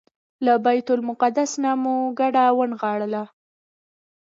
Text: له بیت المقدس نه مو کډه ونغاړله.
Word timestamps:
له 0.45 0.53
بیت 0.65 0.87
المقدس 0.95 1.51
نه 1.63 1.71
مو 1.81 1.95
کډه 2.19 2.45
ونغاړله. 2.57 3.23